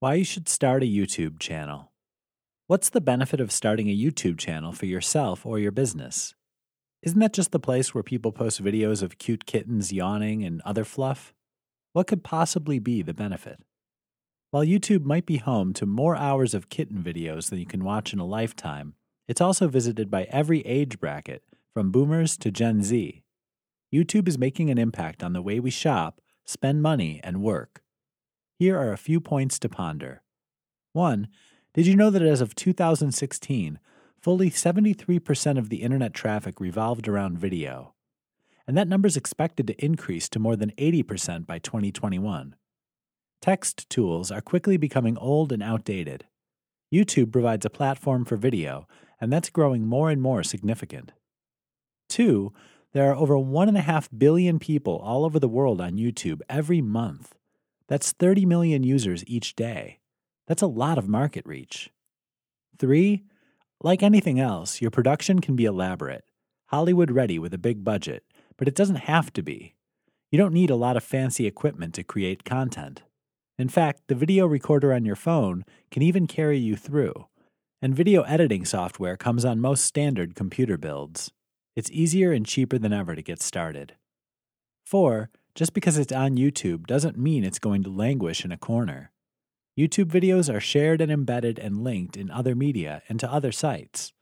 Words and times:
Why 0.00 0.14
you 0.14 0.24
should 0.24 0.48
start 0.48 0.84
a 0.84 0.86
YouTube 0.86 1.40
channel. 1.40 1.90
What's 2.68 2.88
the 2.88 3.00
benefit 3.00 3.40
of 3.40 3.50
starting 3.50 3.90
a 3.90 3.98
YouTube 3.98 4.38
channel 4.38 4.70
for 4.70 4.86
yourself 4.86 5.44
or 5.44 5.58
your 5.58 5.72
business? 5.72 6.36
Isn't 7.02 7.18
that 7.18 7.32
just 7.32 7.50
the 7.50 7.58
place 7.58 7.92
where 7.92 8.04
people 8.04 8.30
post 8.30 8.62
videos 8.62 9.02
of 9.02 9.18
cute 9.18 9.44
kittens 9.44 9.92
yawning 9.92 10.44
and 10.44 10.62
other 10.64 10.84
fluff? 10.84 11.34
What 11.94 12.06
could 12.06 12.22
possibly 12.22 12.78
be 12.78 13.02
the 13.02 13.12
benefit? 13.12 13.58
While 14.52 14.64
YouTube 14.64 15.02
might 15.02 15.26
be 15.26 15.38
home 15.38 15.72
to 15.72 15.84
more 15.84 16.14
hours 16.14 16.54
of 16.54 16.68
kitten 16.68 17.02
videos 17.02 17.50
than 17.50 17.58
you 17.58 17.66
can 17.66 17.82
watch 17.82 18.12
in 18.12 18.20
a 18.20 18.24
lifetime, 18.24 18.94
it's 19.26 19.40
also 19.40 19.66
visited 19.66 20.12
by 20.12 20.28
every 20.30 20.60
age 20.60 21.00
bracket, 21.00 21.42
from 21.74 21.90
boomers 21.90 22.36
to 22.36 22.52
Gen 22.52 22.84
Z. 22.84 23.24
YouTube 23.92 24.28
is 24.28 24.38
making 24.38 24.70
an 24.70 24.78
impact 24.78 25.24
on 25.24 25.32
the 25.32 25.42
way 25.42 25.58
we 25.58 25.70
shop, 25.70 26.20
spend 26.46 26.82
money, 26.82 27.20
and 27.24 27.42
work. 27.42 27.82
Here 28.58 28.76
are 28.76 28.92
a 28.92 28.98
few 28.98 29.20
points 29.20 29.60
to 29.60 29.68
ponder. 29.68 30.20
1. 30.92 31.28
Did 31.74 31.86
you 31.86 31.94
know 31.94 32.10
that 32.10 32.22
as 32.22 32.40
of 32.40 32.56
2016, 32.56 33.78
fully 34.20 34.50
73% 34.50 35.58
of 35.58 35.68
the 35.68 35.76
internet 35.76 36.12
traffic 36.12 36.58
revolved 36.58 37.06
around 37.06 37.38
video? 37.38 37.94
And 38.66 38.76
that 38.76 38.88
number 38.88 39.06
is 39.06 39.16
expected 39.16 39.68
to 39.68 39.84
increase 39.84 40.28
to 40.30 40.40
more 40.40 40.56
than 40.56 40.72
80% 40.72 41.46
by 41.46 41.60
2021. 41.60 42.56
Text 43.40 43.88
tools 43.88 44.32
are 44.32 44.40
quickly 44.40 44.76
becoming 44.76 45.16
old 45.18 45.52
and 45.52 45.62
outdated. 45.62 46.26
YouTube 46.92 47.30
provides 47.30 47.64
a 47.64 47.70
platform 47.70 48.24
for 48.24 48.36
video, 48.36 48.88
and 49.20 49.32
that's 49.32 49.50
growing 49.50 49.86
more 49.86 50.10
and 50.10 50.20
more 50.20 50.42
significant. 50.42 51.12
2. 52.08 52.52
There 52.92 53.08
are 53.08 53.14
over 53.14 53.34
1.5 53.34 54.08
billion 54.18 54.58
people 54.58 54.96
all 54.96 55.24
over 55.24 55.38
the 55.38 55.46
world 55.46 55.80
on 55.80 55.92
YouTube 55.92 56.40
every 56.48 56.82
month. 56.82 57.37
That's 57.88 58.12
30 58.12 58.44
million 58.44 58.82
users 58.82 59.24
each 59.26 59.56
day. 59.56 59.98
That's 60.46 60.62
a 60.62 60.66
lot 60.66 60.98
of 60.98 61.08
market 61.08 61.44
reach. 61.46 61.90
Three, 62.78 63.24
like 63.82 64.02
anything 64.02 64.38
else, 64.38 64.80
your 64.80 64.90
production 64.90 65.40
can 65.40 65.56
be 65.56 65.64
elaborate, 65.64 66.24
Hollywood 66.66 67.10
ready 67.10 67.38
with 67.38 67.54
a 67.54 67.58
big 67.58 67.84
budget, 67.84 68.24
but 68.56 68.68
it 68.68 68.74
doesn't 68.74 68.96
have 68.96 69.32
to 69.32 69.42
be. 69.42 69.74
You 70.30 70.38
don't 70.38 70.52
need 70.52 70.68
a 70.68 70.76
lot 70.76 70.96
of 70.96 71.04
fancy 71.04 71.46
equipment 71.46 71.94
to 71.94 72.02
create 72.02 72.44
content. 72.44 73.02
In 73.58 73.68
fact, 73.68 74.02
the 74.08 74.14
video 74.14 74.46
recorder 74.46 74.92
on 74.92 75.04
your 75.04 75.16
phone 75.16 75.64
can 75.90 76.02
even 76.02 76.26
carry 76.26 76.58
you 76.58 76.76
through, 76.76 77.26
and 77.80 77.96
video 77.96 78.22
editing 78.22 78.64
software 78.64 79.16
comes 79.16 79.44
on 79.44 79.60
most 79.60 79.84
standard 79.84 80.34
computer 80.34 80.76
builds. 80.76 81.32
It's 81.74 81.90
easier 81.90 82.32
and 82.32 82.44
cheaper 82.44 82.78
than 82.78 82.92
ever 82.92 83.14
to 83.14 83.22
get 83.22 83.40
started. 83.40 83.94
4. 84.84 85.30
Just 85.54 85.74
because 85.74 85.98
it's 85.98 86.12
on 86.12 86.36
YouTube 86.36 86.86
doesn't 86.86 87.18
mean 87.18 87.44
it's 87.44 87.58
going 87.58 87.82
to 87.82 87.90
languish 87.90 88.44
in 88.44 88.52
a 88.52 88.56
corner. 88.56 89.10
YouTube 89.78 90.06
videos 90.06 90.52
are 90.52 90.60
shared 90.60 91.00
and 91.00 91.10
embedded 91.10 91.58
and 91.58 91.84
linked 91.84 92.16
in 92.16 92.30
other 92.30 92.54
media 92.54 93.02
and 93.08 93.20
to 93.20 93.32
other 93.32 93.52
sites. 93.52 94.12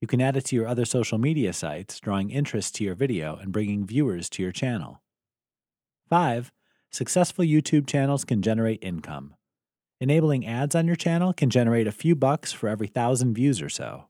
You 0.00 0.08
can 0.08 0.20
add 0.20 0.36
it 0.36 0.46
to 0.46 0.56
your 0.56 0.66
other 0.66 0.84
social 0.84 1.18
media 1.18 1.52
sites, 1.52 2.00
drawing 2.00 2.30
interest 2.30 2.74
to 2.76 2.84
your 2.84 2.94
video 2.94 3.36
and 3.36 3.52
bringing 3.52 3.86
viewers 3.86 4.28
to 4.30 4.42
your 4.42 4.50
channel. 4.50 5.00
5. 6.08 6.50
Successful 6.90 7.44
YouTube 7.44 7.86
channels 7.86 8.24
can 8.24 8.42
generate 8.42 8.82
income. 8.82 9.34
Enabling 10.00 10.44
ads 10.44 10.74
on 10.74 10.88
your 10.88 10.96
channel 10.96 11.32
can 11.32 11.48
generate 11.48 11.86
a 11.86 11.92
few 11.92 12.16
bucks 12.16 12.52
for 12.52 12.68
every 12.68 12.88
thousand 12.88 13.34
views 13.34 13.62
or 13.62 13.68
so. 13.68 14.08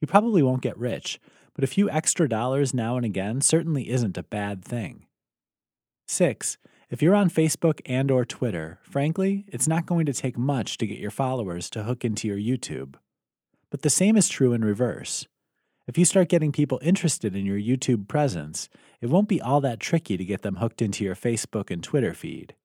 You 0.00 0.06
probably 0.06 0.44
won't 0.44 0.62
get 0.62 0.78
rich, 0.78 1.18
but 1.54 1.64
a 1.64 1.66
few 1.66 1.90
extra 1.90 2.28
dollars 2.28 2.72
now 2.72 2.96
and 2.96 3.04
again 3.04 3.40
certainly 3.40 3.90
isn't 3.90 4.16
a 4.16 4.22
bad 4.22 4.64
thing. 4.64 5.07
6. 6.18 6.58
If 6.90 7.00
you're 7.00 7.14
on 7.14 7.30
Facebook 7.30 7.80
and 7.86 8.10
or 8.10 8.24
Twitter, 8.24 8.80
frankly, 8.82 9.44
it's 9.46 9.68
not 9.68 9.86
going 9.86 10.04
to 10.06 10.12
take 10.12 10.36
much 10.36 10.76
to 10.78 10.86
get 10.88 10.98
your 10.98 11.12
followers 11.12 11.70
to 11.70 11.84
hook 11.84 12.04
into 12.04 12.26
your 12.26 12.36
YouTube. 12.36 12.96
But 13.70 13.82
the 13.82 13.88
same 13.88 14.16
is 14.16 14.28
true 14.28 14.52
in 14.52 14.64
reverse. 14.64 15.28
If 15.86 15.96
you 15.96 16.04
start 16.04 16.28
getting 16.28 16.50
people 16.50 16.80
interested 16.82 17.36
in 17.36 17.46
your 17.46 17.56
YouTube 17.56 18.08
presence, 18.08 18.68
it 19.00 19.10
won't 19.10 19.28
be 19.28 19.40
all 19.40 19.60
that 19.60 19.78
tricky 19.78 20.16
to 20.16 20.24
get 20.24 20.42
them 20.42 20.56
hooked 20.56 20.82
into 20.82 21.04
your 21.04 21.14
Facebook 21.14 21.70
and 21.70 21.84
Twitter 21.84 22.14
feed. 22.14 22.56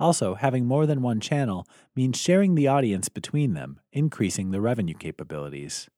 Also, 0.00 0.34
having 0.34 0.66
more 0.66 0.84
than 0.84 1.00
one 1.00 1.20
channel 1.20 1.68
means 1.94 2.18
sharing 2.18 2.56
the 2.56 2.66
audience 2.66 3.08
between 3.08 3.54
them, 3.54 3.78
increasing 3.92 4.50
the 4.50 4.60
revenue 4.60 4.96
capabilities. 4.96 5.88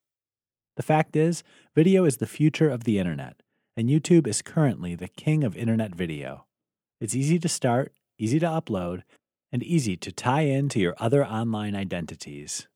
The 0.77 0.83
fact 0.83 1.17
is, 1.17 1.43
video 1.75 2.05
is 2.05 2.19
the 2.19 2.27
future 2.27 2.69
of 2.69 2.85
the 2.85 2.99
internet, 2.99 3.43
and 3.79 3.89
YouTube 3.89 4.27
is 4.27 4.43
currently 4.43 4.95
the 4.95 5.09
king 5.09 5.43
of 5.43 5.57
internet 5.57 5.95
video. 5.95 6.45
It's 7.03 7.17
easy 7.17 7.41
to 7.41 7.49
start, 7.49 7.93
easy 8.17 8.39
to 8.39 8.47
upload, 8.47 9.03
and 9.51 9.61
easy 9.65 9.97
to 9.97 10.13
tie 10.13 10.43
in 10.43 10.69
to 10.69 10.79
your 10.79 10.95
other 11.01 11.27
online 11.27 11.75
identities. 11.75 12.69